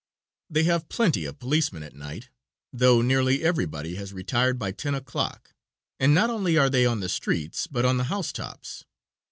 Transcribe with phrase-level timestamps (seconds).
[0.49, 2.29] They have plenty of policemen at night,
[2.73, 5.53] though nearly everybody has retired by 10 o'clock,
[5.99, 8.85] and not only are they on the streets, but on the housetops.